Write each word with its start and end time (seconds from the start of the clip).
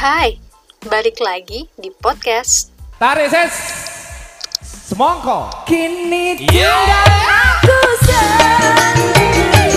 Hai, 0.00 0.40
balik 0.88 1.20
lagi 1.20 1.68
di 1.76 1.92
podcast. 1.92 2.72
Tarik 2.96 3.28
ses. 3.28 3.52
Semongko. 4.64 5.68
Kini 5.68 6.40
tinggal 6.40 6.88
aku 7.28 7.80
sendiri 8.08 9.68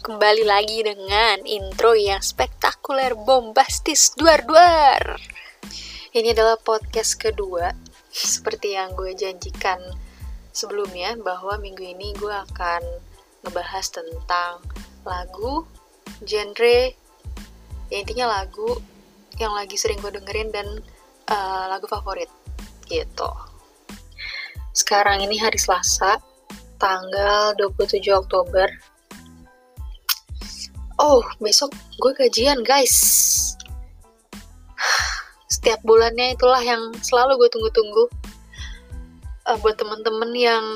Kembali 0.00 0.44
lagi 0.48 0.80
dengan 0.80 1.44
intro 1.44 1.92
yang 1.92 2.24
spektakuler, 2.24 3.12
bombastis, 3.20 4.16
duar-duar. 4.16 5.20
Ini 6.16 6.32
adalah 6.32 6.56
podcast 6.56 7.20
kedua, 7.20 7.81
seperti 8.12 8.76
yang 8.76 8.92
gue 8.92 9.16
janjikan 9.16 9.80
sebelumnya, 10.52 11.16
bahwa 11.16 11.56
minggu 11.56 11.80
ini 11.80 12.12
gue 12.14 12.30
akan 12.30 12.84
ngebahas 13.42 13.86
tentang 13.88 14.60
lagu, 15.02 15.64
genre, 16.22 16.92
ya 17.88 17.96
intinya 17.96 18.38
lagu 18.40 18.78
yang 19.40 19.56
lagi 19.56 19.80
sering 19.80 19.98
gue 19.98 20.12
dengerin 20.12 20.52
dan 20.52 20.68
eh, 21.32 21.64
lagu 21.72 21.88
favorit, 21.88 22.28
gitu. 22.86 23.32
Sekarang 24.76 25.24
ini 25.24 25.40
hari 25.40 25.56
Selasa, 25.56 26.20
tanggal 26.76 27.56
27 27.56 28.04
Oktober 28.12 28.68
Oh, 31.02 31.24
besok 31.40 31.74
gue 31.98 32.12
gajian, 32.14 32.62
guys. 32.62 33.51
Setiap 35.62 35.78
bulannya 35.86 36.34
itulah 36.34 36.58
yang 36.58 36.90
selalu 37.06 37.38
gue 37.38 37.54
tunggu-tunggu. 37.54 38.10
Eh, 39.46 39.56
buat 39.62 39.78
temen-temen 39.78 40.34
yang 40.34 40.66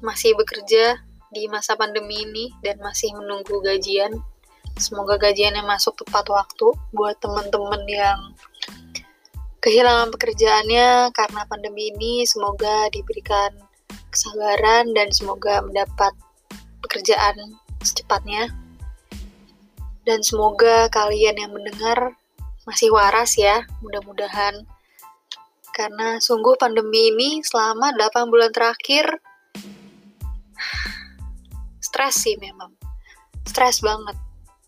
masih 0.00 0.32
bekerja 0.40 0.96
di 1.28 1.52
masa 1.52 1.76
pandemi 1.76 2.24
ini 2.24 2.48
dan 2.64 2.80
masih 2.80 3.12
menunggu 3.12 3.60
gajian, 3.60 4.08
semoga 4.80 5.20
gajiannya 5.20 5.60
masuk 5.68 6.00
tepat 6.00 6.32
waktu. 6.32 6.64
Buat 6.96 7.20
temen-temen 7.20 7.84
yang 7.84 8.32
kehilangan 9.60 10.08
pekerjaannya 10.08 11.12
karena 11.12 11.44
pandemi 11.44 11.92
ini, 11.92 12.24
semoga 12.24 12.88
diberikan 12.88 13.52
kesabaran 14.08 14.96
dan 14.96 15.12
semoga 15.12 15.60
mendapat 15.60 16.16
pekerjaan 16.80 17.36
secepatnya 17.84 18.48
dan 20.08 20.24
semoga 20.24 20.88
kalian 20.88 21.36
yang 21.36 21.52
mendengar 21.52 22.16
masih 22.72 22.88
waras 22.88 23.36
ya, 23.36 23.68
mudah-mudahan. 23.84 24.64
Karena 25.76 26.16
sungguh 26.16 26.56
pandemi 26.56 27.12
ini 27.12 27.44
selama 27.44 27.92
8 27.92 28.32
bulan 28.32 28.48
terakhir 28.48 29.20
stres 31.84 32.24
sih 32.24 32.40
memang. 32.40 32.72
Stres 33.44 33.84
banget. 33.84 34.16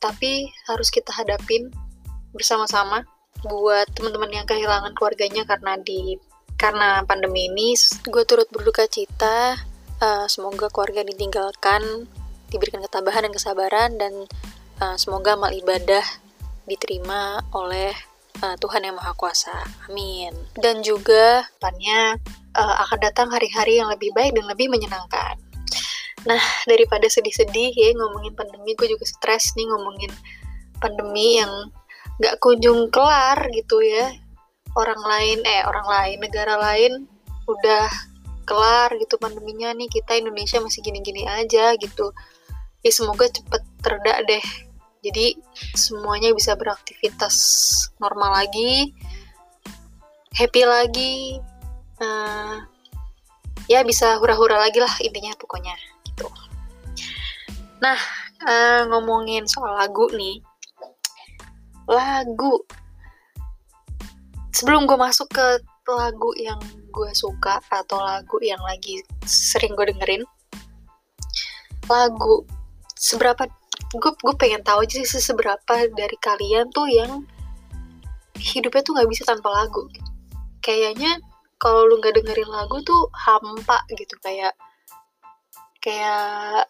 Tapi 0.00 0.52
harus 0.68 0.92
kita 0.92 1.16
hadapin 1.16 1.72
bersama-sama 2.36 3.08
buat 3.44 3.88
teman-teman 3.96 4.44
yang 4.44 4.46
kehilangan 4.48 4.92
keluarganya 4.92 5.44
karena 5.48 5.80
di 5.80 6.16
karena 6.56 7.04
pandemi 7.04 7.48
ini 7.48 7.76
gue 8.08 8.24
turut 8.24 8.48
berduka 8.48 8.88
cita 8.88 9.56
Eh, 10.04 10.26
semoga 10.26 10.66
keluarga 10.68 11.00
ditinggalkan 11.06 12.04
diberikan 12.52 12.82
ketabahan 12.82 13.30
dan 13.30 13.32
kesabaran 13.34 13.90
dan 13.96 14.14
Uh, 14.74 14.98
semoga 14.98 15.38
amal 15.38 15.54
ibadah 15.54 16.02
diterima 16.64 17.40
oleh 17.52 17.92
uh, 18.40 18.56
Tuhan 18.58 18.84
Yang 18.84 18.96
Maha 19.00 19.12
Kuasa. 19.16 19.56
Amin. 19.88 20.32
Dan 20.56 20.80
juga 20.80 21.44
depannya 21.56 22.18
uh, 22.56 22.74
akan 22.88 22.98
datang 23.00 23.28
hari-hari 23.30 23.78
yang 23.80 23.88
lebih 23.92 24.10
baik 24.16 24.34
dan 24.34 24.46
lebih 24.48 24.68
menyenangkan. 24.72 25.36
Nah, 26.24 26.40
daripada 26.64 27.04
sedih-sedih 27.04 27.76
ya 27.76 27.92
ngomongin 27.92 28.32
pandemi, 28.32 28.72
gue 28.72 28.88
juga 28.88 29.04
stres 29.04 29.52
nih 29.54 29.68
ngomongin 29.68 30.12
pandemi 30.80 31.36
yang 31.40 31.52
gak 32.20 32.40
kunjung 32.40 32.88
kelar 32.88 33.44
gitu 33.52 33.84
ya. 33.84 34.08
Orang 34.74 34.98
lain, 35.04 35.44
eh 35.46 35.62
orang 35.68 35.86
lain, 35.86 36.16
negara 36.18 36.58
lain 36.58 37.06
udah 37.44 37.86
kelar 38.48 38.92
gitu 38.96 39.20
pandeminya 39.20 39.70
nih, 39.76 39.88
kita 39.92 40.16
Indonesia 40.16 40.58
masih 40.58 40.80
gini-gini 40.80 41.28
aja 41.28 41.76
gitu 41.76 42.12
ya 42.84 42.92
semoga 42.92 43.24
cepet 43.32 43.62
tereda 43.80 44.20
deh 44.28 44.44
jadi 45.04 45.36
semuanya 45.76 46.32
bisa 46.32 46.56
beraktivitas 46.56 47.36
normal 48.00 48.40
lagi 48.40 48.96
happy 50.34 50.62
lagi 50.64 51.38
eh, 52.00 52.56
ya 53.68 53.80
bisa 53.86 54.16
hura-hura 54.18 54.58
lagi 54.60 54.82
lah 54.82 54.92
intinya 55.00 55.32
pokoknya 55.38 55.76
gitu. 56.08 56.26
Nah 57.80 57.98
eh, 58.44 58.82
ngomongin 58.88 59.46
soal 59.48 59.76
lagu 59.78 60.08
nih. 60.12 60.42
Lagu. 61.84 62.64
Sebelum 64.54 64.86
gue 64.88 64.96
masuk 64.96 65.28
ke 65.34 65.60
lagu 65.84 66.32
yang 66.40 66.56
gue 66.88 67.10
suka 67.12 67.60
atau 67.68 68.00
lagu 68.00 68.40
yang 68.40 68.62
lagi 68.62 69.02
sering 69.26 69.76
gue 69.76 69.92
dengerin 69.92 70.24
lagu 71.90 72.48
seberapa 72.96 73.44
gue 73.94 74.12
gue 74.18 74.34
pengen 74.34 74.62
tahu 74.66 74.82
aja 74.82 74.98
sih 75.06 75.22
seberapa 75.22 75.74
dari 75.94 76.18
kalian 76.18 76.66
tuh 76.74 76.90
yang 76.90 77.22
hidupnya 78.34 78.82
tuh 78.82 78.92
nggak 78.98 79.10
bisa 79.10 79.22
tanpa 79.22 79.48
lagu. 79.54 79.86
Kayaknya 80.58 81.22
kalau 81.62 81.86
lu 81.86 82.02
nggak 82.02 82.18
dengerin 82.18 82.50
lagu 82.50 82.82
tuh 82.82 83.06
hampa 83.14 83.86
gitu 83.94 84.14
kayak 84.18 84.54
kayak 85.78 86.66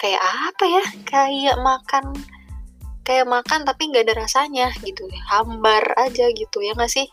kayak 0.00 0.22
apa 0.24 0.64
ya? 0.64 0.84
Kayak 1.04 1.56
makan 1.60 2.04
kayak 3.04 3.26
makan 3.28 3.68
tapi 3.68 3.92
nggak 3.92 4.08
ada 4.08 4.24
rasanya 4.24 4.72
gitu. 4.80 5.04
Hambar 5.28 5.84
aja 6.00 6.32
gitu 6.32 6.64
ya 6.64 6.72
nggak 6.72 6.92
sih? 6.92 7.06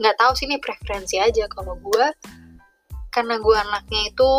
Nggak 0.00 0.16
tahu 0.16 0.32
sih 0.32 0.48
ini 0.48 0.56
preferensi 0.56 1.20
aja. 1.20 1.44
Kalau 1.52 1.76
gue 1.76 2.06
karena 3.12 3.36
gue 3.36 3.56
anaknya 3.56 4.12
itu 4.12 4.30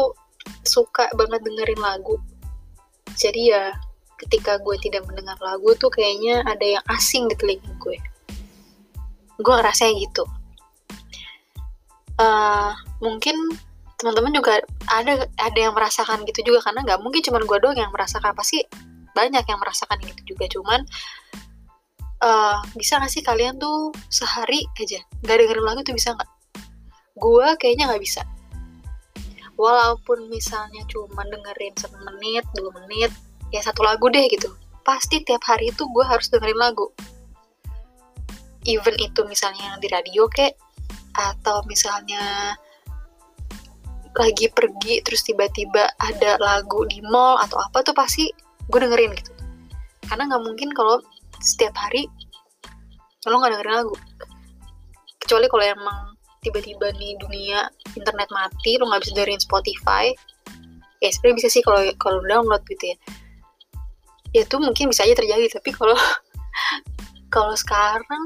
suka 0.65 1.09
banget 1.13 1.41
dengerin 1.45 1.81
lagu 1.81 2.17
jadi 3.17 3.41
ya 3.41 3.63
ketika 4.17 4.57
gue 4.61 4.75
tidak 4.81 5.05
mendengar 5.05 5.37
lagu 5.41 5.73
tuh 5.77 5.93
kayaknya 5.93 6.41
ada 6.45 6.65
yang 6.77 6.83
asing 6.89 7.29
di 7.29 7.35
telinga 7.37 7.69
gue. 7.77 7.97
Gue 9.37 9.53
ngerasanya 9.53 9.93
gitu. 10.01 10.23
Eh, 12.17 12.71
mungkin 13.01 13.37
teman-teman 13.97 14.33
juga 14.33 14.61
ada 14.89 15.25
ada 15.41 15.59
yang 15.59 15.73
merasakan 15.73 16.21
gitu 16.29 16.53
juga 16.53 16.69
karena 16.69 16.85
nggak 16.85 17.01
mungkin 17.01 17.21
cuma 17.21 17.41
gue 17.41 17.57
doang 17.61 17.77
yang 17.77 17.93
merasakan. 17.93 18.33
Pasti 18.33 18.65
banyak 19.13 19.45
yang 19.45 19.59
merasakan 19.61 19.97
gitu 20.01 20.33
juga. 20.33 20.45
Cuman 20.49 20.81
eh, 22.25 22.57
bisa 22.73 22.97
gak 22.97 23.13
sih 23.13 23.21
kalian 23.21 23.61
tuh 23.61 23.93
sehari 24.09 24.65
aja 24.81 24.97
nggak 25.21 25.35
dengerin 25.37 25.65
lagu 25.65 25.81
tuh 25.85 25.93
bisa 25.93 26.17
nggak? 26.17 26.29
Gue 27.17 27.47
kayaknya 27.61 27.93
nggak 27.93 28.01
bisa 28.01 28.25
walaupun 29.57 30.29
misalnya 30.29 30.85
cuma 30.87 31.25
dengerin 31.25 31.73
satu 31.75 31.97
menit 32.05 32.45
dua 32.53 32.71
menit 32.85 33.11
ya 33.49 33.59
satu 33.65 33.81
lagu 33.83 34.07
deh 34.07 34.23
gitu. 34.29 34.47
Pasti 34.85 35.19
tiap 35.25 35.43
hari 35.43 35.73
itu 35.73 35.83
gue 35.83 36.05
harus 36.05 36.31
dengerin 36.31 36.55
lagu. 36.55 36.87
Even 38.63 38.95
itu 39.01 39.25
misalnya 39.27 39.75
di 39.81 39.89
radio 39.91 40.29
kek 40.31 40.55
atau 41.17 41.65
misalnya 41.65 42.53
lagi 44.17 44.49
pergi 44.49 45.01
terus 45.05 45.25
tiba-tiba 45.25 45.89
ada 46.01 46.41
lagu 46.41 46.85
di 46.89 47.01
mall 47.05 47.37
atau 47.41 47.61
apa 47.61 47.85
tuh 47.85 47.93
pasti 47.97 48.29
gue 48.69 48.79
dengerin 48.79 49.11
gitu. 49.17 49.33
Karena 50.07 50.29
nggak 50.31 50.43
mungkin 50.45 50.69
kalau 50.71 51.01
setiap 51.41 51.75
hari 51.75 52.07
lo 53.27 53.35
nggak 53.41 53.59
dengerin 53.59 53.75
lagu. 53.75 53.95
Kecuali 55.19 55.45
kalau 55.51 55.65
emang 55.65 56.16
tiba-tiba 56.41 56.93
nih 56.95 57.17
dunia 57.19 57.69
internet 57.97 58.29
mati 58.29 58.77
lo 58.77 58.89
nggak 58.89 59.01
bisa 59.03 59.13
dengerin 59.17 59.41
Spotify. 59.41 60.05
Ya 61.01 61.09
sebenarnya 61.13 61.37
bisa 61.43 61.49
sih 61.53 61.61
kalau 61.61 61.81
kalau 62.01 62.19
download 62.25 62.63
gitu 62.69 62.93
ya. 62.93 62.97
Ya 64.35 64.41
itu 64.43 64.55
mungkin 64.59 64.91
bisa 64.91 65.05
aja 65.07 65.15
terjadi 65.17 65.47
tapi 65.49 65.69
kalau 65.73 65.97
kalau 67.35 67.55
sekarang 67.57 68.23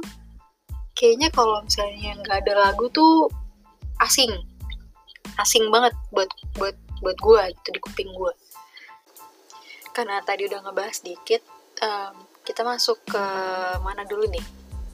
kayaknya 0.97 1.31
kalau 1.33 1.61
misalnya 1.63 2.17
nggak 2.21 2.47
ada 2.47 2.69
lagu 2.69 2.87
tuh 2.91 3.27
asing. 4.03 4.31
Asing 5.39 5.71
banget 5.71 5.95
buat 6.11 6.27
buat 6.59 6.75
buat 7.01 7.17
gue 7.17 7.41
gitu 7.57 7.69
di 7.73 7.81
kuping 7.81 8.11
gue 8.13 8.33
karena 9.91 10.23
tadi 10.23 10.47
udah 10.47 10.59
ngebahas 10.63 11.03
dikit 11.03 11.43
em, 11.83 12.15
kita 12.47 12.63
masuk 12.63 12.97
ke 13.05 13.23
mana 13.83 14.07
dulu 14.07 14.25
nih? 14.27 14.45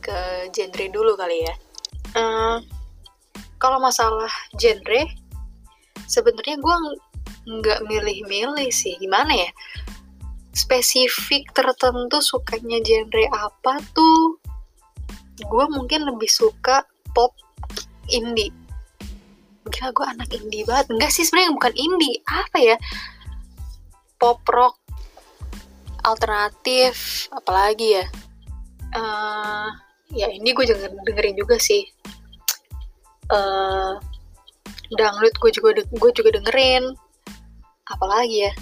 Ke 0.02 0.50
genre 0.52 0.86
dulu 0.90 1.14
kali 1.16 1.46
ya. 1.46 1.56
Eh, 2.18 2.58
kalau 3.68 3.84
masalah 3.84 4.32
genre 4.56 5.04
sebenarnya 6.08 6.56
gue 6.56 6.76
nggak 7.60 7.84
milih-milih 7.84 8.72
sih. 8.72 8.96
Gimana 8.96 9.36
ya? 9.36 9.52
Spesifik 10.56 11.52
tertentu 11.52 12.24
sukanya 12.24 12.80
genre 12.80 13.28
apa 13.36 13.84
tuh? 13.92 14.40
Gue 15.44 15.68
mungkin 15.68 16.08
lebih 16.08 16.32
suka 16.32 16.88
pop 17.12 17.36
indie. 18.08 18.56
Gila 19.68 19.92
gue 19.92 20.06
anak 20.16 20.32
indie 20.32 20.64
banget. 20.64 20.88
Enggak 20.88 21.12
sih 21.12 21.28
sebenarnya 21.28 21.52
bukan 21.60 21.74
indie. 21.76 22.24
Apa 22.24 22.58
ya? 22.64 22.80
Pop 24.16 24.48
rock 24.48 24.80
alternatif 26.08 27.28
apalagi 27.36 28.00
ya? 28.00 28.06
Eh 28.96 29.70
ya 30.16 30.32
ini 30.32 30.56
gue 30.56 30.64
denger, 30.64 30.92
dengerin 31.04 31.36
juga 31.36 31.60
sih 31.60 31.84
eh 33.28 33.94
dangdut 34.96 35.36
gue 35.40 35.52
juga 35.52 35.70
gue 35.84 36.12
juga 36.16 36.30
dengerin. 36.40 36.96
Apalagi 37.88 38.48
ya? 38.48 38.54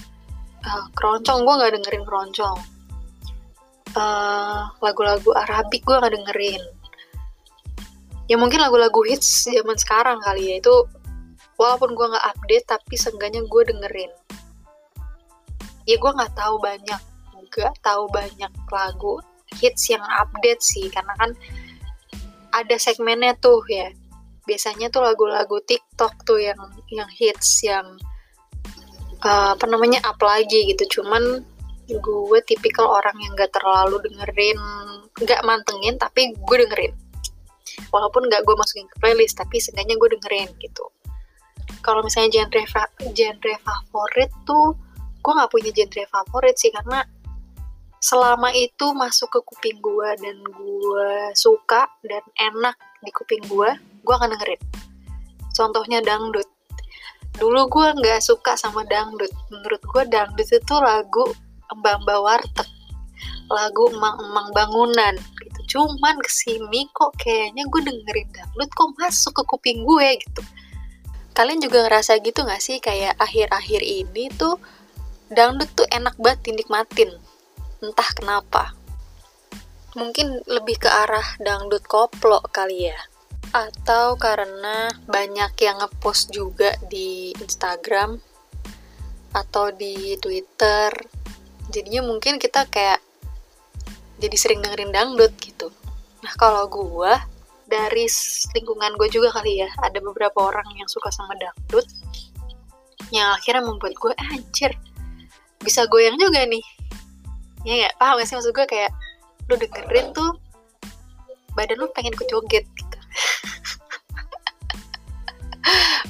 Eh, 0.66 0.84
keroncong 0.98 1.46
gue 1.46 1.54
nggak 1.58 1.74
dengerin 1.82 2.04
keroncong. 2.06 2.58
Eh, 3.96 4.62
lagu-lagu 4.82 5.30
Arabik 5.34 5.86
gue 5.86 5.96
nggak 5.96 6.14
dengerin. 6.14 6.62
Ya 8.26 8.42
mungkin 8.42 8.58
lagu-lagu 8.58 9.06
hits 9.06 9.46
zaman 9.46 9.78
sekarang 9.78 10.18
kali 10.26 10.50
ya 10.50 10.56
itu 10.58 10.74
walaupun 11.62 11.94
gue 11.94 12.06
nggak 12.10 12.26
update 12.26 12.66
tapi 12.66 12.94
seenggaknya 12.98 13.46
gue 13.46 13.62
dengerin. 13.70 14.12
Ya 15.86 15.96
gue 16.02 16.12
nggak 16.12 16.34
tahu 16.34 16.58
banyak 16.58 17.02
nggak 17.56 17.78
tahu 17.80 18.12
banyak 18.12 18.52
lagu 18.68 19.24
hits 19.56 19.88
yang 19.88 20.04
update 20.20 20.60
sih 20.60 20.92
karena 20.92 21.14
kan 21.16 21.32
ada 22.52 22.76
segmennya 22.76 23.32
tuh 23.40 23.64
ya 23.72 23.92
biasanya 24.46 24.88
tuh 24.94 25.02
lagu-lagu 25.04 25.58
TikTok 25.66 26.24
tuh 26.24 26.40
yang 26.40 26.58
yang 26.94 27.10
hits 27.10 27.66
yang 27.66 27.98
uh, 29.26 29.58
apa 29.58 29.66
namanya 29.66 30.02
up 30.06 30.22
lagi 30.22 30.70
gitu. 30.70 31.02
Cuman 31.02 31.44
gue 31.86 32.40
tipikal 32.50 32.90
orang 32.90 33.14
yang 33.22 33.38
gak 33.38 33.54
terlalu 33.54 34.02
dengerin 34.10 34.58
nggak 35.22 35.42
mantengin 35.46 35.96
tapi 35.98 36.34
gue 36.34 36.58
dengerin. 36.66 36.94
Walaupun 37.92 38.30
nggak 38.30 38.42
gue 38.46 38.56
masukin 38.56 38.88
ke 38.90 38.98
playlist 39.02 39.38
tapi 39.38 39.60
seenggaknya 39.62 39.98
gue 39.98 40.10
dengerin 40.18 40.50
gitu. 40.62 40.86
Kalau 41.82 42.02
misalnya 42.02 42.42
genre 42.42 42.64
fa- 42.70 42.94
genre 43.14 43.54
favorit 43.62 44.32
tuh 44.46 44.74
gue 45.22 45.34
nggak 45.34 45.52
punya 45.52 45.72
genre 45.74 46.04
favorit 46.10 46.56
sih 46.58 46.70
karena 46.70 47.02
selama 48.06 48.54
itu 48.54 48.94
masuk 48.94 49.34
ke 49.34 49.40
kuping 49.42 49.78
gue 49.82 50.10
dan 50.22 50.38
gue 50.46 51.10
suka 51.34 51.90
dan 52.06 52.22
enak 52.38 52.78
di 53.02 53.10
kuping 53.10 53.42
gue 53.50 53.70
gue 54.06 54.16
akan 54.16 54.38
dengerin. 54.38 54.62
Contohnya 55.56 56.00
dangdut. 56.04 56.46
Dulu 57.36 57.68
gue 57.72 57.88
nggak 58.00 58.20
suka 58.20 58.60
sama 58.60 58.84
dangdut. 58.88 59.32
Menurut 59.48 59.82
gue 59.82 60.04
dangdut 60.12 60.48
itu 60.52 60.76
lagu 60.80 61.26
mbak-mbak 61.72 62.20
warteg. 62.20 62.70
Lagu 63.48 63.88
emang-emang 63.92 64.52
bangunan 64.52 65.16
gitu. 65.40 65.80
Cuman 65.80 66.20
ke 66.20 66.32
sini 66.32 66.92
kok 66.92 67.16
kayaknya 67.16 67.64
gue 67.72 67.82
dengerin 67.88 68.30
dangdut 68.36 68.70
kok 68.76 68.92
masuk 69.00 69.34
ke 69.40 69.44
kuping 69.48 69.88
gue 69.88 70.20
gitu. 70.20 70.42
Kalian 71.36 71.60
juga 71.60 71.84
ngerasa 71.88 72.20
gitu 72.24 72.48
gak 72.48 72.64
sih? 72.64 72.80
Kayak 72.80 73.20
akhir-akhir 73.20 73.84
ini 73.84 74.32
tuh 74.36 74.56
dangdut 75.28 75.68
tuh 75.76 75.88
enak 75.92 76.16
banget 76.16 76.52
dinikmatin. 76.52 77.12
Entah 77.84 78.10
kenapa. 78.16 78.72
Mungkin 79.96 80.44
lebih 80.48 80.80
ke 80.80 80.88
arah 80.92 81.40
dangdut 81.40 81.84
koplo 81.88 82.44
kali 82.52 82.92
ya 82.92 83.00
atau 83.56 84.20
karena 84.20 84.92
banyak 85.08 85.56
yang 85.64 85.80
ngepost 85.80 86.28
juga 86.36 86.76
di 86.92 87.32
Instagram 87.40 88.20
atau 89.32 89.72
di 89.72 90.20
Twitter. 90.20 90.92
Jadinya 91.72 92.04
mungkin 92.04 92.36
kita 92.36 92.68
kayak 92.68 93.00
jadi 94.20 94.36
sering 94.36 94.60
dengerin 94.60 94.92
dangdut 94.92 95.32
gitu. 95.40 95.72
Nah 96.20 96.36
kalau 96.36 96.68
gue 96.68 97.16
dari 97.64 98.12
lingkungan 98.60 99.00
gue 99.00 99.08
juga 99.08 99.32
kali 99.32 99.64
ya 99.64 99.72
ada 99.80 100.04
beberapa 100.04 100.52
orang 100.52 100.68
yang 100.76 100.86
suka 100.92 101.10
sama 101.10 101.34
dangdut 101.40 101.88
yang 103.10 103.32
akhirnya 103.34 103.64
membuat 103.64 103.96
gue 103.96 104.12
"Ah, 104.20 104.36
anjir 104.36 104.76
bisa 105.64 105.88
goyang 105.88 106.20
juga 106.20 106.44
nih. 106.44 106.62
Ya 107.64 107.74
nggak? 107.88 107.94
Paham 107.98 108.20
gak 108.20 108.28
sih? 108.28 108.36
Maksud 108.36 108.52
gue 108.52 108.68
kayak 108.68 108.92
lu 109.48 109.56
dengerin 109.56 110.12
tuh 110.12 110.36
badan 111.56 111.80
lu 111.80 111.88
pengen 111.96 112.12
ikut 112.12 112.28
joget 112.28 112.68
gitu 112.76 112.95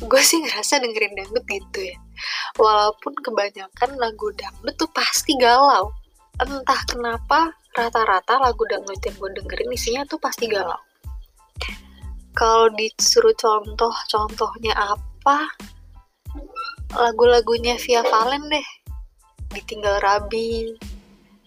gue 0.02 0.22
sih 0.22 0.44
ngerasa 0.44 0.84
dengerin 0.84 1.16
dangdut 1.16 1.46
gitu 1.48 1.80
ya. 1.88 1.98
Walaupun 2.60 3.14
kebanyakan 3.24 3.96
lagu 3.96 4.32
dangdut 4.36 4.76
tuh 4.76 4.92
pasti 4.92 5.36
galau. 5.40 5.92
Entah 6.36 6.82
kenapa 6.88 7.56
rata-rata 7.76 8.40
lagu 8.44 8.68
dangdut 8.68 9.00
yang 9.00 9.16
gue 9.16 9.32
dengerin 9.40 9.72
isinya 9.72 10.04
tuh 10.08 10.20
pasti 10.20 10.52
galau. 10.52 10.80
Kalau 12.36 12.68
disuruh 12.76 13.36
contoh 13.40 13.96
contohnya 14.12 14.76
apa? 14.76 15.48
Lagu-lagunya 16.92 17.80
Via 17.80 18.04
Valen 18.04 18.52
deh. 18.52 18.68
Ditinggal 19.56 20.04
Rabi. 20.04 20.76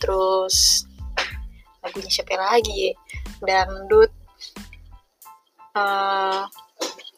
Terus 0.00 0.88
lagunya 1.84 2.08
siapa 2.08 2.40
lagi 2.40 2.88
ya? 2.88 2.92
Dangdut. 3.44 4.10
Eh 5.76 6.44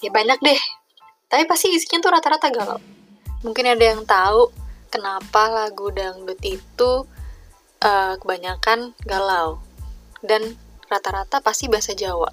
ya 0.00 0.08
banyak 0.08 0.38
deh 0.40 0.60
tapi 1.30 1.46
pasti 1.46 1.70
isinya 1.70 2.02
tuh 2.02 2.12
rata-rata 2.12 2.50
galau 2.50 2.82
mungkin 3.46 3.64
ada 3.70 3.84
yang 3.94 4.02
tahu 4.04 4.50
kenapa 4.90 5.48
lagu 5.48 5.88
dangdut 5.94 6.42
itu 6.42 7.06
eh, 7.80 8.14
kebanyakan 8.18 8.92
galau 9.06 9.62
dan 10.20 10.58
rata-rata 10.90 11.38
pasti 11.40 11.70
bahasa 11.70 11.94
Jawa. 11.94 12.28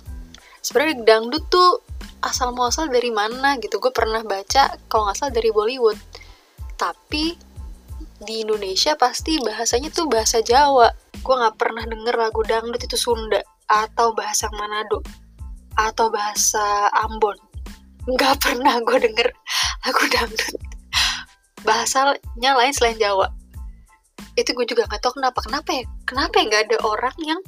Sebenarnya 0.59 1.05
dangdut 1.05 1.45
tuh 1.47 1.79
asal 2.19 2.51
muasal 2.51 2.89
dari 2.89 3.13
mana 3.13 3.55
gitu? 3.61 3.77
Gue 3.77 3.93
pernah 3.93 4.25
baca 4.25 4.75
kalau 4.89 5.07
nggak 5.07 5.15
salah 5.15 5.33
dari 5.33 5.53
Bollywood. 5.53 5.95
Tapi 6.75 7.37
di 8.17 8.41
Indonesia 8.41 8.97
pasti 8.97 9.37
bahasanya 9.39 9.93
tuh 9.93 10.09
bahasa 10.09 10.41
Jawa. 10.41 10.89
Gue 11.21 11.35
nggak 11.37 11.55
pernah 11.55 11.85
denger 11.85 12.15
lagu 12.17 12.41
dangdut 12.43 12.81
itu 12.81 12.97
Sunda 12.97 13.39
atau 13.69 14.11
bahasa 14.17 14.49
Manado 14.57 15.05
atau 15.77 16.09
bahasa 16.09 16.89
Ambon 16.89 17.37
nggak 18.07 18.39
pernah 18.39 18.79
gue 18.79 18.97
denger 19.03 19.27
lagu 19.83 20.03
dangdut. 20.07 20.55
Bahasanya 21.67 22.51
lain 22.55 22.73
selain 22.73 22.95
Jawa. 22.95 23.27
Itu 24.39 24.55
gue 24.55 24.63
juga 24.63 24.87
nggak 24.87 25.03
tahu 25.03 25.19
kenapa. 25.19 25.43
Kenapa 25.43 25.69
ya? 25.75 25.83
Kenapa 26.07 26.33
ya 26.39 26.43
nggak 26.47 26.63
ada 26.71 26.77
orang 26.87 27.17
yang 27.19 27.39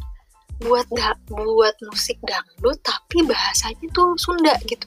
buat 0.60 0.84
da 0.92 1.16
buat 1.32 1.72
musik 1.88 2.20
dangdut 2.28 2.84
tapi 2.84 3.24
bahasanya 3.24 3.88
tuh 3.96 4.20
Sunda 4.20 4.60
gitu? 4.68 4.84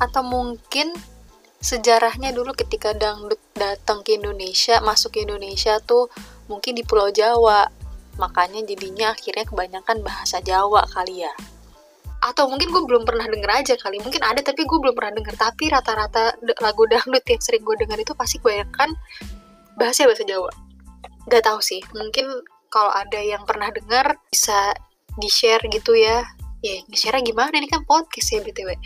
Atau 0.00 0.24
mungkin 0.24 0.96
sejarahnya 1.60 2.32
dulu 2.32 2.56
ketika 2.56 2.96
dangdut 2.96 3.36
datang 3.52 4.00
ke 4.00 4.16
Indonesia 4.16 4.80
masuk 4.80 5.20
ke 5.20 5.28
Indonesia 5.28 5.76
tuh 5.84 6.08
mungkin 6.48 6.72
di 6.72 6.82
Pulau 6.88 7.12
Jawa. 7.12 7.68
Makanya 8.16 8.64
jadinya 8.64 9.12
akhirnya 9.12 9.44
kebanyakan 9.44 10.00
bahasa 10.00 10.40
Jawa 10.40 10.88
kali 10.88 11.24
ya 11.24 11.32
atau 12.20 12.52
mungkin 12.52 12.68
gue 12.68 12.82
belum 12.84 13.08
pernah 13.08 13.24
denger 13.24 13.50
aja 13.50 13.74
kali. 13.80 13.96
Mungkin 14.04 14.20
ada 14.20 14.44
tapi 14.44 14.68
gue 14.68 14.78
belum 14.78 14.92
pernah 14.92 15.16
denger. 15.16 15.34
Tapi 15.40 15.72
rata-rata 15.72 16.36
lagu 16.60 16.84
dangdut 16.84 17.24
yang 17.24 17.40
sering 17.40 17.64
gue 17.64 17.76
denger 17.80 17.98
itu 18.04 18.12
pasti 18.12 18.36
kebanyakan 18.36 18.92
bahasa 19.80 20.04
bahasa 20.04 20.24
Jawa. 20.28 20.52
Gak 21.32 21.42
tahu 21.48 21.60
sih. 21.64 21.80
Mungkin 21.96 22.28
kalau 22.68 22.92
ada 22.92 23.18
yang 23.18 23.42
pernah 23.48 23.72
denger 23.72 24.20
bisa 24.28 24.76
di 25.16 25.32
share 25.32 25.64
gitu 25.72 25.96
ya. 25.96 26.20
Ya 26.60 26.84
nge-share 26.92 27.24
gimana? 27.24 27.56
Ini 27.56 27.72
kan 27.72 27.88
podcast 27.88 28.36
ya 28.36 28.44
btw 28.44 28.76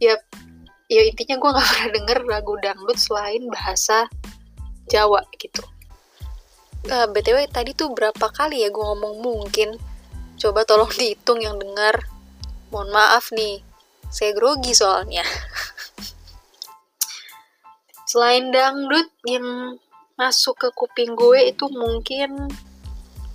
ya 0.00 0.16
ya 0.88 1.02
intinya 1.04 1.36
gue 1.36 1.50
nggak 1.52 1.68
pernah 1.76 1.88
denger 1.92 2.18
lagu 2.24 2.52
dangdut 2.58 2.96
selain 2.96 3.44
bahasa 3.52 4.08
Jawa 4.88 5.20
gitu. 5.36 5.60
Eh, 6.88 7.06
btw 7.12 7.44
tadi 7.52 7.76
tuh 7.76 7.92
berapa 7.92 8.32
kali 8.32 8.64
ya 8.64 8.72
gue 8.72 8.80
ngomong 8.80 9.20
mungkin? 9.20 9.76
Coba 10.40 10.64
tolong 10.64 10.88
dihitung 10.96 11.44
yang 11.44 11.60
dengar 11.60 12.00
mohon 12.68 12.92
maaf 12.92 13.32
nih 13.32 13.64
saya 14.08 14.32
grogi 14.32 14.72
soalnya. 14.72 15.20
Selain 18.10 18.48
dangdut 18.48 19.12
yang 19.28 19.76
masuk 20.16 20.56
ke 20.56 20.68
kuping 20.72 21.12
gue 21.12 21.52
itu 21.52 21.68
mungkin 21.68 22.48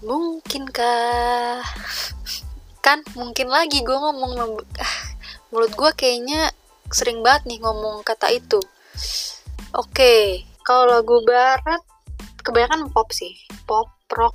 mungkinkah? 0.01 1.61
Kan 2.85 3.05
mungkin 3.13 3.53
lagi 3.53 3.85
gue 3.85 3.97
ngomong 3.97 4.65
mulut 5.53 5.73
gue 5.77 5.91
kayaknya 5.93 6.49
sering 6.89 7.21
banget 7.21 7.53
nih 7.53 7.59
ngomong 7.61 8.01
kata 8.01 8.33
itu. 8.33 8.57
Oke 9.73 10.45
kalau 10.65 10.89
lagu 10.89 11.21
barat 11.25 11.81
kebanyakan 12.41 12.89
pop 12.89 13.13
sih 13.13 13.37
pop 13.69 13.93
rock 14.09 14.33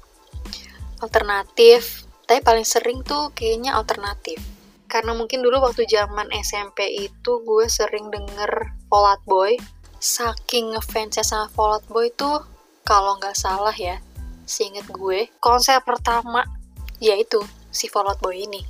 alternatif. 1.02 2.06
Tapi 2.28 2.44
paling 2.44 2.66
sering 2.66 3.00
tuh 3.02 3.32
kayaknya 3.32 3.74
alternatif 3.74 4.57
karena 4.88 5.12
mungkin 5.12 5.44
dulu 5.44 5.60
waktu 5.60 5.84
zaman 5.84 6.32
SMP 6.32 6.88
itu 6.96 7.32
gue 7.44 7.66
sering 7.68 8.08
denger 8.08 8.72
Fall 8.88 9.04
Out 9.04 9.22
Boy. 9.28 9.60
Saking 10.00 10.72
ngefansnya 10.72 11.20
sama 11.20 11.52
Fall 11.52 11.76
Out 11.76 11.86
Boy 11.92 12.08
tuh 12.16 12.40
kalau 12.88 13.20
nggak 13.20 13.36
salah 13.36 13.76
ya 13.76 14.00
seinget 14.48 14.88
gue 14.88 15.28
konser 15.44 15.76
pertama 15.84 16.40
yaitu 17.04 17.36
si 17.68 17.84
Fall 17.92 18.08
Out 18.08 18.24
Boy 18.24 18.48
ini. 18.48 18.64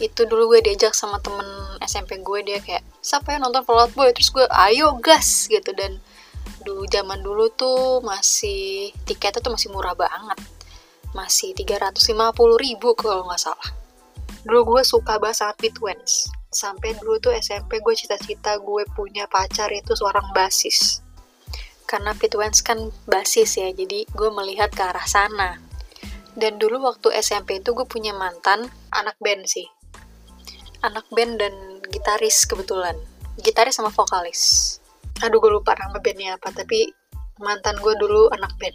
Itu 0.00 0.24
dulu 0.24 0.56
gue 0.56 0.64
diajak 0.64 0.96
sama 0.96 1.20
temen 1.20 1.44
SMP 1.84 2.16
gue 2.24 2.40
dia 2.40 2.56
kayak 2.64 2.80
siapa 3.04 3.36
yang 3.36 3.44
nonton 3.44 3.60
Fall 3.68 3.84
Out 3.84 3.92
Boy? 3.92 4.16
Terus 4.16 4.32
gue 4.32 4.48
ayo 4.48 4.96
gas 4.96 5.44
gitu. 5.52 5.76
Dan 5.76 6.00
dulu 6.64 6.88
zaman 6.88 7.20
dulu 7.20 7.52
tuh 7.52 8.00
masih 8.00 8.96
tiketnya 9.04 9.44
tuh 9.44 9.52
masih 9.52 9.68
murah 9.68 9.92
banget. 9.92 10.40
Masih 11.12 11.52
350 11.52 12.16
ribu 12.56 12.96
kalau 12.96 13.28
nggak 13.28 13.44
salah 13.44 13.79
dulu 14.44 14.76
gue 14.76 14.82
suka 14.84 15.20
banget 15.20 15.44
sama 15.44 15.54
Pitwens 15.60 16.32
sampai 16.50 16.98
dulu 16.98 17.22
tuh 17.22 17.30
SMP 17.38 17.78
gue 17.78 17.94
cita-cita 17.94 18.58
gue 18.58 18.82
punya 18.92 19.24
pacar 19.30 19.70
itu 19.70 19.94
seorang 19.94 20.34
basis. 20.34 20.98
Karena 21.86 22.14
Pitwens 22.14 22.62
kan 22.62 22.90
basis 23.06 23.58
ya 23.58 23.70
jadi 23.70 24.06
gue 24.10 24.30
melihat 24.34 24.70
ke 24.74 24.82
arah 24.82 25.06
sana. 25.06 25.62
Dan 26.34 26.58
dulu 26.58 26.82
waktu 26.86 27.10
SMP 27.22 27.62
itu 27.62 27.74
gue 27.74 27.86
punya 27.86 28.14
mantan 28.14 28.66
anak 28.94 29.18
band 29.22 29.46
sih. 29.46 29.66
Anak 30.82 31.06
band 31.10 31.38
dan 31.38 31.54
gitaris 31.90 32.46
kebetulan. 32.46 32.94
Gitaris 33.42 33.78
sama 33.78 33.90
vokalis. 33.90 34.78
Aduh 35.22 35.38
gue 35.38 35.50
lupa 35.50 35.74
nama 35.78 35.98
bandnya 36.02 36.38
apa 36.38 36.50
tapi 36.54 36.90
mantan 37.38 37.78
gue 37.78 37.94
dulu 37.98 38.30
anak 38.34 38.54
band. 38.58 38.74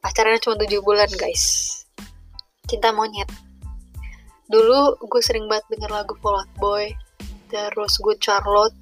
Pacarannya 0.00 0.40
cuma 0.40 0.56
7 0.56 0.80
bulan 0.80 1.12
guys. 1.20 1.76
Cinta 2.64 2.88
monyet 2.92 3.28
dulu 4.50 4.98
gue 4.98 5.22
sering 5.22 5.46
banget 5.46 5.64
denger 5.70 5.90
lagu 5.94 6.18
Fall 6.18 6.42
Out 6.42 6.52
Boy 6.58 6.90
terus 7.46 7.98
Good 8.02 8.18
Charlotte. 8.18 8.74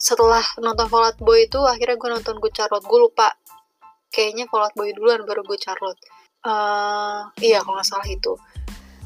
Setelah 0.00 0.44
nonton 0.60 0.88
Fall 0.88 1.12
Out 1.12 1.20
Boy 1.20 1.44
itu 1.44 1.60
akhirnya 1.60 2.00
gue 2.00 2.10
nonton 2.10 2.36
Good 2.40 2.56
Charlotte. 2.56 2.84
Gue 2.88 3.04
lupa 3.04 3.28
kayaknya 4.08 4.48
Fall 4.48 4.64
Out 4.64 4.74
Boy 4.76 4.96
duluan 4.96 5.28
baru 5.28 5.44
Good 5.44 5.60
Charlotte. 5.60 6.00
Uh, 6.44 7.28
iya 7.40 7.60
kalau 7.60 7.76
nggak 7.76 7.88
salah 7.88 8.08
itu. 8.08 8.32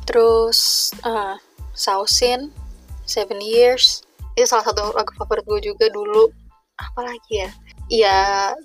Terus 0.06 0.90
uh, 1.02 1.34
Sausin 1.74 2.54
Seven 3.02 3.42
Years. 3.42 4.06
Itu 4.38 4.46
salah 4.46 4.70
satu 4.70 4.94
lagu 4.94 5.10
favorit 5.18 5.42
gue 5.46 5.74
juga 5.74 5.90
dulu. 5.90 6.30
Apa 6.78 7.10
lagi 7.10 7.42
ya? 7.42 7.50
Ya 7.90 8.18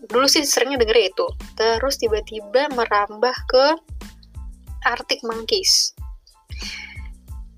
dulu 0.10 0.30
sih 0.30 0.46
seringnya 0.46 0.86
denger 0.86 1.14
itu. 1.14 1.26
Terus 1.58 1.98
tiba-tiba 1.98 2.70
merambah 2.74 3.34
ke 3.50 3.66
Arctic 4.86 5.26
Monkeys 5.26 5.94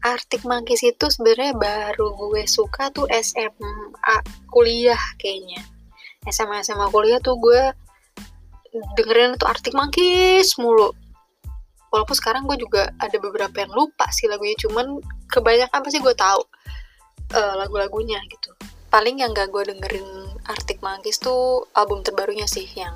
Arctic 0.05 0.45
Monkeys 0.45 0.85
itu 0.85 1.09
sebenarnya 1.09 1.57
baru 1.57 2.13
gue 2.13 2.45
suka 2.45 2.93
tuh 2.93 3.09
SMA 3.09 4.21
kuliah 4.53 5.01
kayaknya. 5.17 5.65
SMA 6.29 6.61
SMA 6.61 6.93
kuliah 6.93 7.17
tuh 7.17 7.41
gue 7.41 7.73
dengerin 9.01 9.33
tuh 9.41 9.49
Arctic 9.49 9.73
Monkeys 9.73 10.61
mulu. 10.61 10.93
Walaupun 11.89 12.15
sekarang 12.17 12.45
gue 12.45 12.61
juga 12.61 12.93
ada 13.01 13.17
beberapa 13.17 13.65
yang 13.65 13.73
lupa 13.73 14.05
sih 14.13 14.29
lagunya 14.29 14.53
cuman 14.61 15.01
kebanyakan 15.31 15.79
pasti 15.81 15.97
gue 15.97 16.13
tahu 16.13 16.41
uh, 17.33 17.53
lagu-lagunya 17.57 18.21
gitu. 18.29 18.53
Paling 18.93 19.25
yang 19.25 19.33
gak 19.33 19.49
gue 19.49 19.73
dengerin 19.73 20.05
Arctic 20.45 20.85
Monkeys 20.85 21.17
tuh 21.17 21.65
album 21.73 22.05
terbarunya 22.05 22.45
sih 22.45 22.69
yang 22.77 22.93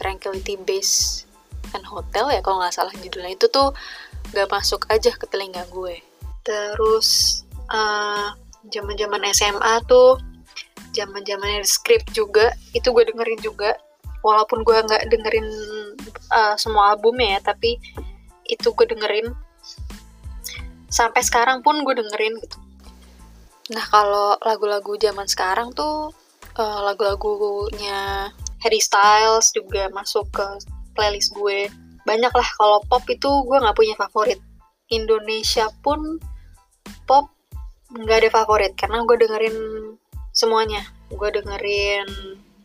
Tranquility 0.00 0.56
Base 0.56 1.26
and 1.74 1.84
Hotel 1.84 2.32
ya 2.32 2.40
kalau 2.40 2.62
nggak 2.62 2.72
salah 2.72 2.94
judulnya. 2.96 3.36
Itu 3.36 3.52
tuh 3.52 3.76
gak 4.32 4.50
masuk 4.50 4.86
aja 4.90 5.12
ke 5.14 5.26
telinga 5.30 5.62
gue. 5.70 6.00
Terus 6.46 7.42
zaman 8.70 8.94
uh, 8.94 8.98
zaman 8.98 9.22
SMA 9.34 9.74
tuh 9.86 10.18
zaman 10.94 11.20
zamannya 11.26 11.62
script 11.66 12.14
juga 12.16 12.54
itu 12.72 12.88
gue 12.90 13.04
dengerin 13.06 13.40
juga. 13.42 13.76
Walaupun 14.24 14.66
gue 14.66 14.74
nggak 14.74 15.06
dengerin 15.12 15.46
uh, 16.34 16.54
semua 16.58 16.96
albumnya 16.96 17.38
ya 17.38 17.54
tapi 17.54 17.78
itu 18.46 18.68
gue 18.74 18.86
dengerin. 18.90 19.30
Sampai 20.90 21.22
sekarang 21.22 21.62
pun 21.62 21.82
gue 21.82 21.94
dengerin 21.94 22.34
gitu. 22.42 22.58
Nah 23.74 23.84
kalau 23.90 24.38
lagu-lagu 24.42 24.94
zaman 24.98 25.26
sekarang 25.26 25.74
tuh 25.74 26.14
uh, 26.58 26.80
lagu-lagunya 26.86 28.30
Harry 28.62 28.80
Styles 28.82 29.52
juga 29.54 29.90
masuk 29.92 30.26
ke 30.32 30.46
playlist 30.96 31.34
gue 31.36 31.70
banyak 32.06 32.30
lah 32.30 32.48
kalau 32.54 32.78
pop 32.86 33.02
itu 33.10 33.26
gue 33.26 33.58
nggak 33.58 33.74
punya 33.74 33.98
favorit. 33.98 34.38
Indonesia 34.86 35.66
pun 35.82 36.22
pop 37.10 37.34
nggak 37.90 38.18
ada 38.22 38.30
favorit 38.30 38.72
karena 38.78 39.02
gue 39.02 39.16
dengerin 39.18 39.56
semuanya. 40.30 40.86
Gue 41.10 41.34
dengerin 41.34 42.06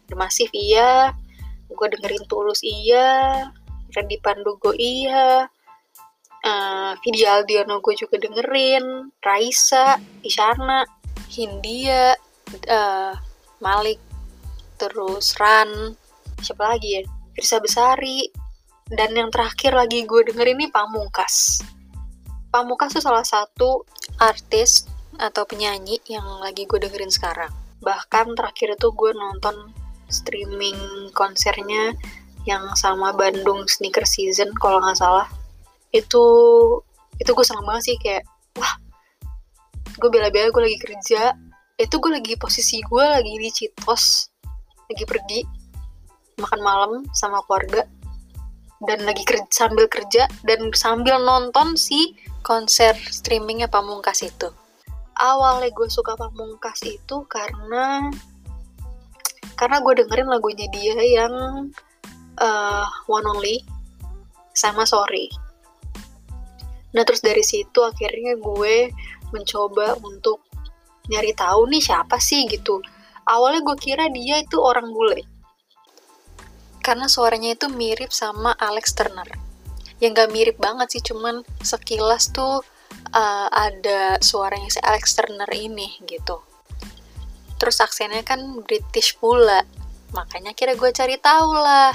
The 0.05 0.15
Massive 0.15 0.53
iya. 0.53 1.17
Gue 1.65 1.87
dengerin 1.89 2.29
Tulus 2.29 2.61
iya. 2.61 3.49
Randy 3.97 4.21
Pandugo 4.21 4.77
iya. 4.77 5.49
Uh, 6.41 6.97
Vidi 7.01 7.25
Aldiano 7.25 7.81
gue 7.81 7.97
juga 7.97 8.21
dengerin. 8.21 9.09
Raisa 9.25 9.97
Isyana 10.21 10.85
Hindia 11.33 12.13
uh, 12.69 13.13
Malik 13.57 13.97
terus 14.77 15.33
Ran. 15.41 15.97
Siapa 16.37 16.77
lagi 16.77 17.01
ya? 17.01 17.01
Firsa 17.33 17.57
Besari 17.57 18.40
dan 18.91 19.15
yang 19.15 19.31
terakhir 19.31 19.71
lagi 19.71 20.03
gue 20.03 20.21
dengerin 20.27 20.59
ini 20.59 20.67
Pamungkas. 20.67 21.63
Pamungkas 22.51 22.91
tuh 22.91 23.03
salah 23.03 23.23
satu 23.23 23.87
artis 24.19 24.83
atau 25.15 25.47
penyanyi 25.47 26.03
yang 26.11 26.27
lagi 26.43 26.67
gue 26.67 26.75
dengerin 26.75 27.07
sekarang. 27.07 27.51
Bahkan 27.79 28.35
terakhir 28.35 28.75
itu 28.75 28.91
gue 28.91 29.11
nonton 29.15 29.71
streaming 30.11 31.07
konsernya 31.15 31.95
yang 32.43 32.67
sama 32.75 33.15
Bandung 33.15 33.63
Sneaker 33.63 34.03
Season 34.03 34.51
kalau 34.59 34.83
nggak 34.83 34.99
salah. 34.99 35.31
Itu 35.95 36.23
itu 37.15 37.31
gue 37.31 37.45
seneng 37.47 37.63
banget 37.63 37.95
sih 37.95 37.95
kayak 37.95 38.27
wah 38.59 38.75
gue 39.87 40.09
bela-bela 40.11 40.51
gue 40.51 40.63
lagi 40.67 40.79
kerja. 40.83 41.31
Itu 41.79 42.03
gue 42.03 42.11
lagi 42.11 42.35
posisi 42.35 42.83
gue 42.83 43.05
lagi 43.07 43.39
di 43.39 43.49
Citos 43.55 44.27
lagi 44.91 45.07
pergi 45.07 45.39
makan 46.35 46.59
malam 46.59 46.91
sama 47.15 47.39
keluarga 47.47 47.87
dan 48.89 49.05
lagi 49.05 49.21
kerja, 49.25 49.45
sambil 49.53 49.85
kerja 49.85 50.25
dan 50.45 50.73
sambil 50.73 51.21
nonton 51.21 51.77
si 51.77 52.17
konser 52.41 52.97
streamingnya 52.97 53.69
Pamungkas 53.69 54.25
itu 54.25 54.49
awalnya 55.21 55.69
gue 55.69 55.87
suka 55.87 56.17
Pamungkas 56.17 56.81
itu 56.85 57.23
karena 57.29 58.09
karena 59.53 59.77
gue 59.85 59.93
dengerin 60.01 60.29
lagunya 60.29 60.65
dia 60.73 60.97
yang 60.97 61.33
uh, 62.41 62.87
One 63.05 63.27
Only 63.29 63.61
sama 64.57 64.89
Sorry 64.89 65.29
Nah 66.91 67.03
terus 67.07 67.23
dari 67.23 67.43
situ 67.43 67.79
akhirnya 67.79 68.35
gue 68.39 68.91
mencoba 69.31 69.95
untuk 70.03 70.43
nyari 71.07 71.31
tahu 71.31 71.71
nih 71.71 71.81
siapa 71.83 72.19
sih 72.19 72.47
gitu. 72.51 72.83
Awalnya 73.27 73.63
gue 73.63 73.77
kira 73.79 74.05
dia 74.11 74.43
itu 74.43 74.59
orang 74.59 74.91
bule. 74.91 75.23
Karena 76.81 77.05
suaranya 77.05 77.53
itu 77.53 77.69
mirip 77.69 78.09
sama 78.09 78.53
Alex 78.57 78.97
Turner. 78.97 79.29
Yang 80.01 80.11
gak 80.17 80.31
mirip 80.33 80.57
banget 80.57 80.97
sih, 80.97 81.03
cuman 81.13 81.45
sekilas 81.61 82.33
tuh 82.33 82.65
uh, 83.13 83.47
ada 83.53 84.17
suaranya 84.17 84.69
si 84.73 84.81
Alex 84.81 85.13
Turner 85.13 85.49
ini 85.53 86.01
gitu. 86.09 86.41
Terus 87.61 87.77
aksennya 87.77 88.25
kan 88.25 88.41
British 88.65 89.13
pula. 89.21 89.61
Makanya 90.11 90.57
kira 90.57 90.73
gue 90.73 90.89
cari 90.89 91.21
tahu 91.21 91.53
lah 91.53 91.93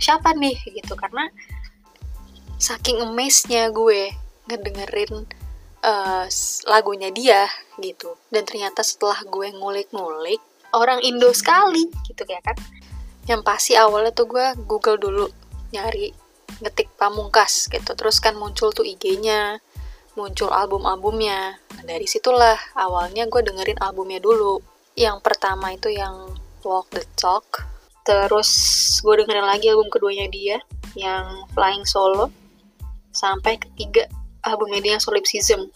siapa 0.00 0.32
nih 0.32 0.56
gitu 0.80 0.96
karena 0.96 1.28
saking 2.56 3.04
amazed-nya 3.04 3.68
gue 3.68 4.08
ngedengerin 4.48 5.28
uh, 5.84 6.24
lagunya 6.64 7.12
dia 7.12 7.44
gitu 7.76 8.16
dan 8.32 8.48
ternyata 8.48 8.80
setelah 8.80 9.20
gue 9.28 9.52
ngulik-ngulik 9.52 10.40
orang 10.72 11.04
Indo 11.04 11.28
sekali 11.36 11.92
gitu 12.08 12.24
kayak 12.24 12.48
kan 12.48 12.56
yang 13.28 13.44
pasti 13.44 13.76
awalnya 13.76 14.12
tuh 14.14 14.28
gue 14.30 14.46
Google 14.64 14.96
dulu 14.96 15.26
nyari 15.74 16.12
ngetik 16.60 16.92
pamungkas 16.96 17.68
gitu. 17.72 17.92
Terus 17.96 18.20
kan 18.20 18.36
muncul 18.36 18.70
tuh 18.70 18.84
IG-nya 18.84 19.60
muncul 20.18 20.50
album-albumnya. 20.52 21.56
Nah, 21.56 21.84
dari 21.86 22.04
situlah 22.04 22.58
awalnya 22.76 23.24
gue 23.30 23.40
dengerin 23.40 23.80
albumnya 23.80 24.20
dulu. 24.20 24.60
Yang 24.98 25.22
pertama 25.24 25.72
itu 25.72 25.88
yang 25.88 26.34
Walk 26.66 26.92
the 26.92 27.04
Talk. 27.16 27.64
Terus 28.04 28.50
gue 29.00 29.14
dengerin 29.24 29.46
lagi 29.46 29.70
album 29.70 29.88
keduanya 29.88 30.26
dia 30.28 30.58
yang 30.98 31.46
Flying 31.54 31.86
Solo 31.86 32.28
sampai 33.14 33.58
ketiga 33.58 34.06
albumnya 34.42 34.80
dia 34.82 34.96
Solipsism 34.98 35.70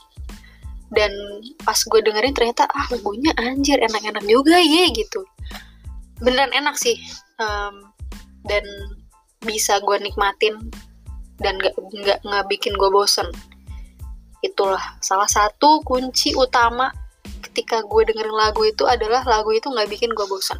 dan 0.94 1.10
pas 1.66 1.76
gue 1.76 2.00
dengerin 2.00 2.34
ternyata 2.34 2.70
ah 2.70 2.86
lagunya 2.94 3.34
anjir 3.34 3.78
enak-enak 3.82 4.24
juga 4.26 4.58
ya 4.58 4.90
gitu. 4.90 5.26
Beneran 6.22 6.54
enak 6.54 6.78
sih 6.78 6.98
um, 7.40 7.94
dan 8.44 8.64
bisa 9.44 9.80
gue 9.80 9.96
nikmatin 10.00 10.56
dan 11.40 11.58
gak 11.60 11.74
nggak 11.76 12.18
nggak 12.24 12.44
bikin 12.48 12.72
gue 12.78 12.90
bosen 12.92 13.26
itulah 14.44 14.80
salah 15.00 15.28
satu 15.28 15.80
kunci 15.82 16.36
utama 16.36 16.92
ketika 17.42 17.80
gue 17.84 18.02
dengerin 18.08 18.36
lagu 18.36 18.62
itu 18.64 18.84
adalah 18.84 19.24
lagu 19.24 19.50
itu 19.52 19.66
nggak 19.68 19.88
bikin 19.88 20.12
gue 20.12 20.26
bosen 20.28 20.56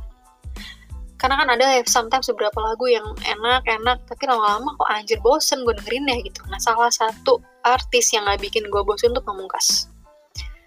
karena 1.21 1.41
kan 1.41 1.49
ada 1.57 1.81
sometimes 1.89 2.29
beberapa 2.33 2.59
lagu 2.61 2.85
yang 2.85 3.05
enak 3.25 3.65
enak 3.65 3.99
tapi 4.05 4.29
lama-lama 4.29 4.77
kok 4.77 4.89
anjir 4.93 5.19
bosen 5.25 5.65
gue 5.65 5.73
dengerin 5.73 6.11
ya 6.11 6.17
gitu 6.21 6.41
nah 6.53 6.61
salah 6.61 6.93
satu 6.93 7.41
artis 7.65 8.13
yang 8.13 8.29
gak 8.29 8.45
bikin 8.45 8.69
gue 8.69 8.83
bosen 8.85 9.17
tuh 9.17 9.25
Pamungkas. 9.25 9.89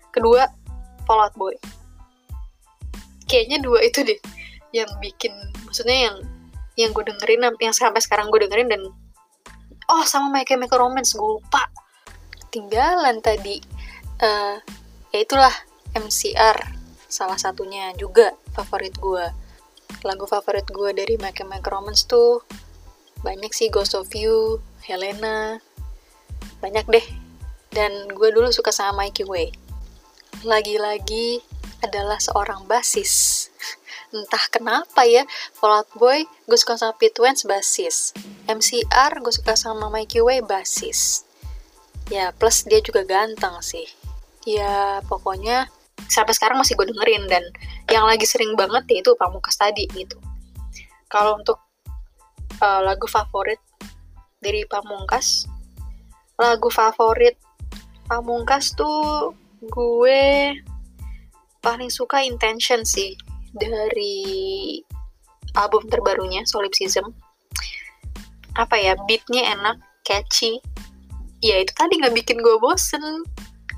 Kedua, 0.09 0.49
Fall 1.05 1.29
Out 1.29 1.37
Boy. 1.37 1.53
Kayaknya 3.29 3.61
dua 3.61 3.85
itu 3.85 4.01
deh 4.01 4.17
yang 4.75 4.89
bikin, 4.99 5.33
maksudnya 5.67 6.11
yang 6.11 6.17
yang 6.77 6.91
gue 6.93 7.03
dengerin, 7.09 7.41
yang 7.57 7.73
sampai 7.73 8.01
sekarang 8.03 8.29
gue 8.29 8.45
dengerin 8.45 8.69
dan 8.69 8.81
oh 9.89 10.03
sama 10.05 10.29
My 10.29 10.45
Chemical 10.45 10.77
Romance 10.83 11.17
gue 11.17 11.29
lupa. 11.41 11.65
Tinggalan 12.53 13.19
tadi, 13.23 13.59
eh 14.21 14.57
ya 15.11 15.19
itulah 15.23 15.53
MCR 15.95 16.57
salah 17.07 17.39
satunya 17.39 17.95
juga 17.95 18.35
favorit 18.53 18.93
gue. 18.99 19.25
Lagu 20.03 20.29
favorit 20.29 20.67
gue 20.67 20.91
dari 20.93 21.15
My 21.17 21.31
Chemical 21.31 21.81
Romance 21.81 22.05
tuh 22.05 22.43
banyak 23.25 23.49
sih 23.49 23.73
Ghost 23.73 23.97
of 23.97 24.11
You, 24.13 24.61
Helena, 24.85 25.57
banyak 26.61 26.85
deh. 26.85 27.07
Dan 27.71 28.09
gue 28.11 28.29
dulu 28.29 28.53
suka 28.53 28.69
sama 28.69 29.07
Mikey 29.07 29.25
Way. 29.25 29.53
Lagi-lagi 30.45 31.41
adalah 31.81 32.21
seorang 32.21 32.65
basis. 32.69 33.47
Entah 34.07 34.45
kenapa 34.47 35.03
ya, 35.03 35.27
Fall 35.51 35.83
Out 35.83 35.91
Boy 35.99 36.23
gue 36.47 36.57
suka 36.57 36.79
sama 36.79 36.95
Pete 36.95 37.19
Wentz 37.19 37.43
basis. 37.43 38.15
MCR 38.47 39.19
gue 39.19 39.33
suka 39.35 39.59
sama 39.59 39.91
Mikey 39.91 40.23
Way 40.23 40.47
basis. 40.47 41.27
Ya, 42.07 42.31
plus 42.31 42.63
dia 42.63 42.79
juga 42.79 43.03
ganteng 43.03 43.59
sih. 43.59 43.83
Ya, 44.47 45.03
pokoknya 45.11 45.67
sampai 46.07 46.31
sekarang 46.31 46.63
masih 46.63 46.79
gue 46.79 46.87
dengerin 46.87 47.27
dan 47.27 47.43
yang 47.91 48.07
lagi 48.07 48.23
sering 48.23 48.55
banget 48.55 48.87
ya 48.87 48.97
itu 49.03 49.11
Pamungkas 49.19 49.59
tadi 49.59 49.83
gitu. 49.91 50.15
Kalau 51.11 51.35
untuk 51.35 51.59
uh, 52.63 52.79
lagu 52.79 53.11
favorit 53.11 53.59
dari 54.39 54.63
Pamungkas, 54.63 55.51
lagu 56.39 56.71
favorit 56.71 57.35
Pamungkas 58.07 58.71
tuh 58.71 59.35
gue 59.67 60.55
paling 61.59 61.91
suka 61.91 62.23
Intention 62.23 62.87
sih 62.87 63.26
dari 63.59 64.79
album 65.57 65.89
terbarunya 65.89 66.45
Solipsism. 66.45 67.13
Apa 68.57 68.77
ya, 68.77 68.93
beatnya 69.05 69.53
enak, 69.57 69.77
catchy. 70.05 70.61
Ya 71.41 71.61
itu 71.61 71.73
tadi 71.77 72.01
nggak 72.01 72.15
bikin 72.17 72.37
gue 72.41 72.57
bosen. 72.57 73.25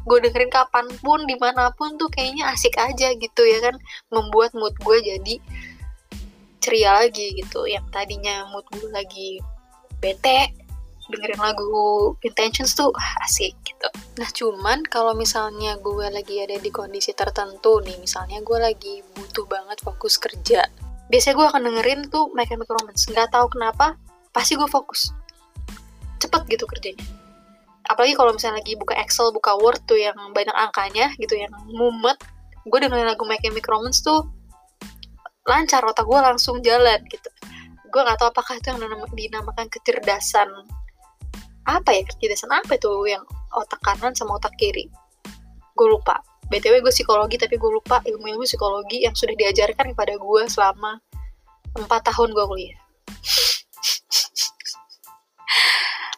Gue 0.07 0.23
dengerin 0.23 0.51
kapan 0.51 0.87
pun, 1.03 1.27
di 1.27 1.35
mana 1.35 1.75
pun 1.75 1.99
tuh 1.99 2.07
kayaknya 2.07 2.51
asik 2.55 2.79
aja 2.79 3.11
gitu 3.15 3.41
ya 3.43 3.59
kan. 3.59 3.75
Membuat 4.11 4.55
mood 4.55 4.71
gue 4.79 4.97
jadi 5.03 5.35
ceria 6.63 7.03
lagi 7.03 7.35
gitu. 7.35 7.67
Yang 7.67 7.91
tadinya 7.91 8.47
mood 8.51 8.63
gue 8.71 8.89
lagi 8.91 9.43
bete, 9.99 10.55
dengerin 11.09 11.41
lagu 11.41 12.13
Intentions 12.21 12.77
tuh 12.77 12.93
asik 13.25 13.57
gitu. 13.65 13.89
Nah 14.21 14.29
cuman 14.29 14.85
kalau 14.85 15.17
misalnya 15.17 15.75
gue 15.81 16.07
lagi 16.13 16.45
ada 16.45 16.61
di 16.61 16.69
kondisi 16.69 17.11
tertentu 17.17 17.81
nih, 17.81 17.97
misalnya 17.97 18.39
gue 18.45 18.57
lagi 18.61 19.01
butuh 19.17 19.49
banget 19.49 19.81
fokus 19.81 20.21
kerja, 20.21 20.63
biasanya 21.09 21.35
gue 21.35 21.47
akan 21.49 21.61
dengerin 21.65 21.99
tuh 22.13 22.29
My 22.37 22.45
Chemical 22.45 22.77
Romance. 22.77 23.09
Nggak 23.09 23.33
tahu 23.33 23.49
kenapa, 23.57 23.97
pasti 24.29 24.53
gue 24.53 24.69
fokus. 24.69 25.09
Cepet 26.21 26.45
gitu 26.45 26.69
kerjanya. 26.69 27.03
Apalagi 27.89 28.13
kalau 28.13 28.37
misalnya 28.37 28.61
lagi 28.61 28.77
buka 28.77 28.93
Excel, 29.01 29.33
buka 29.33 29.57
Word 29.57 29.81
tuh 29.89 29.97
yang 29.97 30.13
banyak 30.29 30.53
angkanya 30.53 31.09
gitu, 31.17 31.33
yang 31.33 31.49
mumet, 31.73 32.21
gue 32.61 32.79
dengerin 32.79 33.09
lagu 33.09 33.25
My 33.25 33.41
Chemical 33.41 33.81
Romance 33.81 34.05
tuh 34.05 34.29
lancar, 35.49 35.81
otak 35.81 36.05
gue 36.05 36.19
langsung 36.21 36.61
jalan 36.61 37.01
gitu. 37.09 37.29
Gue 37.89 38.05
nggak 38.05 38.21
tahu 38.21 38.29
apakah 38.29 38.61
itu 38.61 38.69
yang 38.69 38.85
dinamakan 39.09 39.65
kecerdasan 39.65 40.45
apa 41.77 41.93
ya 41.93 42.01
kecerdasan 42.07 42.49
apa 42.49 42.81
itu 42.81 42.89
yang 43.05 43.21
otak 43.53 43.77
kanan 43.85 44.17
sama 44.17 44.41
otak 44.41 44.57
kiri? 44.57 44.89
Gue 45.77 45.87
lupa. 45.93 46.17
Btw 46.49 46.81
gue 46.81 46.89
psikologi 46.89 47.37
tapi 47.37 47.61
gue 47.61 47.69
lupa 47.69 48.01
ilmu-ilmu 48.01 48.41
psikologi 48.41 49.05
yang 49.05 49.13
sudah 49.13 49.37
diajarkan 49.37 49.93
kepada 49.93 50.17
gue 50.17 50.41
selama 50.49 50.97
empat 51.77 52.09
tahun 52.09 52.33
gue 52.33 52.45
kuliah. 52.49 52.77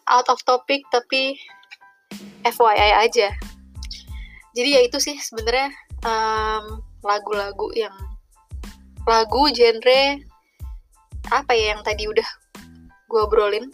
Out 0.15 0.31
of 0.31 0.39
topic 0.47 0.87
tapi 0.87 1.35
FYI 2.47 2.91
aja. 3.03 3.35
Jadi 4.55 4.69
ya 4.71 4.81
itu 4.83 4.99
sih 4.99 5.19
sebenarnya 5.19 5.71
um, 6.03 6.79
lagu-lagu 7.03 7.71
yang 7.75 7.93
lagu 9.07 9.49
genre 9.51 10.21
apa 11.31 11.51
ya 11.55 11.73
yang 11.73 11.81
tadi 11.81 12.05
udah 12.05 12.27
gue 13.09 13.19
obrolin 13.23 13.65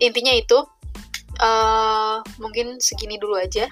intinya 0.00 0.32
itu 0.34 0.58
uh, 1.38 2.18
mungkin 2.40 2.80
segini 2.80 3.20
dulu 3.20 3.36
aja. 3.38 3.68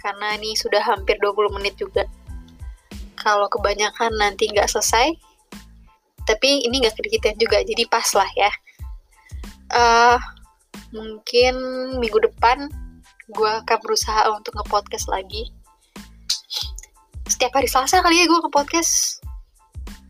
Karena 0.00 0.36
ini 0.36 0.52
sudah 0.52 0.84
hampir 0.84 1.16
20 1.20 1.56
menit 1.56 1.80
juga. 1.80 2.04
Kalau 3.16 3.48
kebanyakan 3.48 4.12
nanti 4.20 4.52
nggak 4.52 4.68
selesai 4.68 5.16
tapi 6.24 6.64
ini 6.64 6.80
nggak 6.80 6.96
kedekitan 6.96 7.36
juga 7.36 7.60
jadi 7.60 7.84
pas 7.88 8.08
lah 8.16 8.28
ya. 8.36 8.52
Uh, 9.72 10.18
mungkin 10.92 11.54
minggu 12.00 12.18
depan 12.20 12.68
gue 13.32 13.50
akan 13.64 13.78
berusaha 13.80 14.28
untuk 14.32 14.56
nge-podcast 14.56 15.08
lagi. 15.08 15.52
Setiap 17.28 17.56
hari 17.56 17.68
Selasa 17.68 18.04
kali 18.04 18.24
ya 18.24 18.26
gue 18.28 18.40
nge-podcast. 18.40 19.20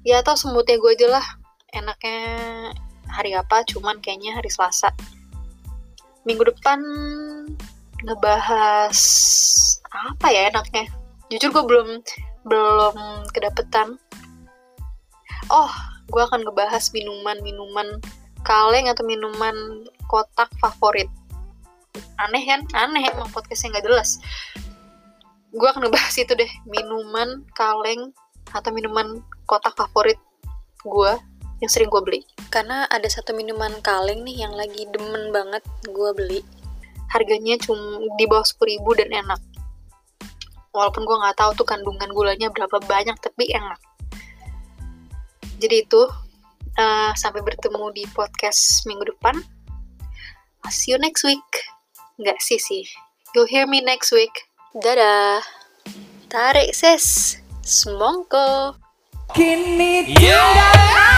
Ya 0.06 0.22
atau 0.22 0.34
semutnya 0.38 0.78
gue 0.78 0.90
aja 0.94 1.08
lah. 1.18 1.26
Enaknya 1.74 2.18
hari 3.10 3.34
apa 3.34 3.62
cuman 3.70 3.98
kayaknya 4.02 4.34
hari 4.38 4.50
Selasa 4.50 4.90
minggu 6.24 6.44
depan 6.48 6.80
ngebahas 8.04 8.98
apa 9.92 10.26
ya 10.32 10.50
enaknya? 10.50 10.88
Jujur 11.32 11.52
gue 11.52 11.64
belum 11.64 11.88
belum 12.48 12.96
kedapetan. 13.32 13.96
Oh 15.52 15.72
gue 16.08 16.22
akan 16.24 16.44
ngebahas 16.44 16.92
minuman-minuman 16.92 18.00
kaleng 18.44 18.88
atau 18.92 19.04
minuman 19.08 19.56
kotak 20.08 20.52
favorit. 20.60 21.08
Aneh 22.20 22.44
kan? 22.44 22.60
Aneh 22.76 23.08
emang 23.08 23.28
podcastnya 23.32 23.76
nggak 23.76 23.86
jelas. 23.88 24.20
Gue 25.54 25.68
akan 25.70 25.88
ngebahas 25.88 26.14
itu 26.18 26.32
deh 26.34 26.52
minuman 26.68 27.44
kaleng 27.56 28.12
atau 28.52 28.70
minuman 28.72 29.20
kotak 29.48 29.72
favorit 29.76 30.20
gue 30.84 31.12
yang 31.64 31.72
sering 31.72 31.88
gue 31.88 32.02
beli. 32.04 32.20
Karena 32.52 32.84
ada 32.92 33.08
satu 33.08 33.32
minuman 33.32 33.72
kaleng 33.80 34.20
nih 34.20 34.44
yang 34.44 34.52
lagi 34.52 34.84
demen 34.92 35.32
banget 35.32 35.64
gue 35.88 36.10
beli. 36.12 36.40
Harganya 37.08 37.56
cuma 37.56 38.04
di 38.20 38.24
bawah 38.28 38.44
sepuluh 38.44 38.76
ribu 38.76 38.90
dan 39.00 39.08
enak. 39.08 39.40
Walaupun 40.76 41.08
gue 41.08 41.16
nggak 41.16 41.40
tahu 41.40 41.50
tuh 41.56 41.66
kandungan 41.66 42.12
gulanya 42.12 42.52
berapa 42.52 42.76
banyak 42.84 43.16
tapi 43.16 43.48
enak. 43.48 43.80
Jadi 45.56 45.88
itu 45.88 46.02
uh, 46.76 47.10
sampai 47.16 47.40
bertemu 47.40 47.94
di 47.96 48.04
podcast 48.12 48.84
minggu 48.84 49.08
depan. 49.16 49.40
I'll 50.66 50.74
see 50.74 50.92
you 50.92 51.00
next 51.00 51.24
week. 51.24 51.48
Nggak 52.20 52.44
sih 52.44 52.60
sih. 52.60 52.84
You'll 53.32 53.48
hear 53.48 53.64
me 53.64 53.80
next 53.80 54.12
week. 54.12 54.34
Dadah. 54.76 55.40
Tarik 56.28 56.74
ses 56.74 57.38
semongko. 57.62 58.76
Kini 59.32 60.04
Yeah. 60.20 60.52
tidak 60.52 61.13